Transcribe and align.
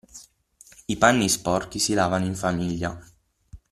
I 0.87 0.97
panni 0.97 1.29
sporchi 1.29 1.77
si 1.77 1.93
lavano 1.93 2.25
in 2.25 2.35
famiglia. 2.35 2.99